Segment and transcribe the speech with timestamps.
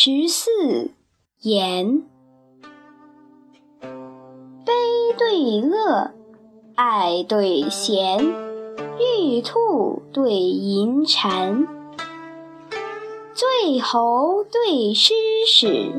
[0.00, 0.92] 十四
[1.40, 2.04] 言，
[3.80, 4.72] 悲
[5.18, 6.12] 对乐，
[6.76, 8.24] 爱对嫌，
[9.00, 11.66] 玉兔对银蟾，
[13.34, 15.14] 醉喉对诗
[15.48, 15.90] 史，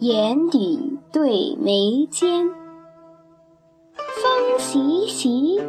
[0.00, 2.48] 眼底对眉间。
[4.22, 5.60] 风习习，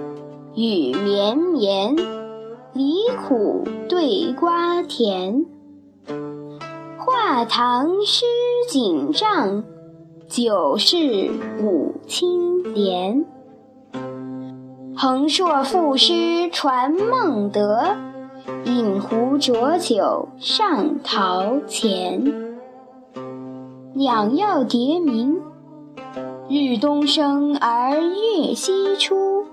[0.55, 1.93] 雨绵绵，
[2.71, 5.45] 梨苦对瓜甜。
[7.39, 8.25] 画堂诗
[8.67, 9.63] 锦帐，
[10.27, 11.31] 酒市
[11.63, 13.25] 舞青莲。
[14.93, 17.95] 横槊赋诗传孟德，
[18.65, 22.25] 饮壶浊酒上陶潜。
[23.93, 25.39] 两曜迭明，
[26.49, 29.45] 日东升而月西出。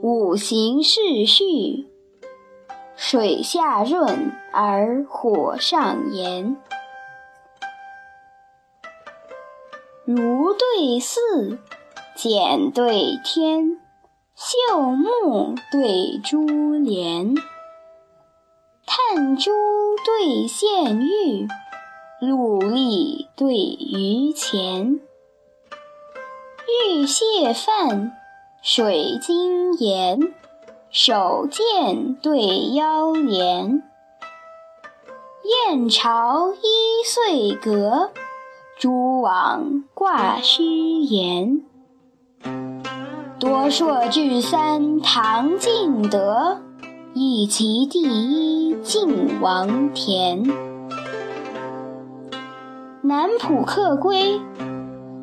[0.00, 1.89] 五行逝序。
[3.02, 6.54] 水下润而火上炎，
[10.04, 11.58] 如对似，
[12.14, 13.78] 剪对天，
[14.36, 17.34] 绣幕对珠帘，
[18.84, 19.50] 炭珠
[20.04, 21.48] 对献玉，
[22.20, 25.00] 陆粒对鱼钱，
[26.84, 28.12] 玉蟹饭，
[28.60, 30.34] 水晶盐。
[30.92, 33.84] 手剑对腰镰，
[35.68, 38.10] 燕巢一岁阁，
[38.76, 40.64] 蛛网挂虚
[41.02, 41.62] 檐。
[43.38, 46.60] 多硕聚三唐敬德，
[47.14, 50.42] 一齐第一晋王田。
[53.02, 54.40] 南浦客归，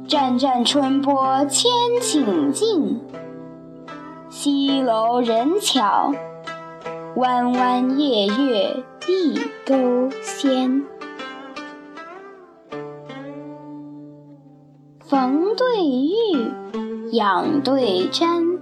[0.08, 3.02] 湛湛春波千顷尽。
[4.30, 6.14] 西楼人巧，
[7.16, 10.86] 弯弯夜月一钩仙。
[15.00, 16.52] 逢对玉，
[17.14, 18.60] 仰对瞻，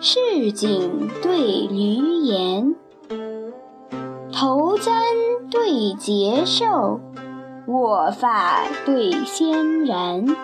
[0.00, 2.76] 市井对闾阎。
[4.32, 4.94] 头簪
[5.50, 7.00] 对结绶，
[7.66, 10.36] 卧发对仙髯。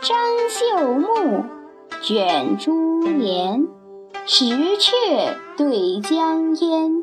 [0.00, 0.16] 张
[0.48, 1.55] 绣幕。
[2.06, 3.66] 卷珠帘，
[4.26, 4.44] 石
[4.78, 4.92] 阙
[5.56, 7.02] 对江烟。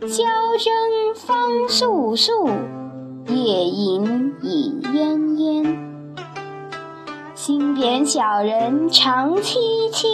[0.00, 0.24] 交
[0.56, 2.48] 征方肃肃，
[3.26, 5.76] 夜吟已奄奄。
[7.34, 9.58] 心点小人长戚
[9.92, 10.08] 戚，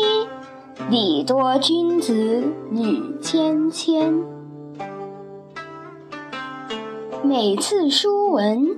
[0.90, 2.42] 礼多君子
[2.72, 4.20] 语谦谦。
[7.22, 8.76] 每次书文，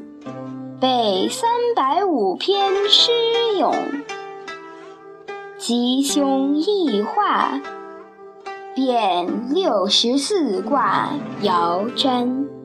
[0.78, 3.10] 背三百五篇诗
[3.58, 3.74] 咏。
[5.58, 7.60] 吉凶易化，
[8.74, 11.08] 变六十四卦
[11.42, 12.55] 爻占。